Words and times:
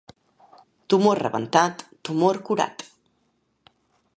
Tumor 0.93 1.21
rebentat, 1.25 1.83
tumor 2.09 2.41
curat. 2.47 2.85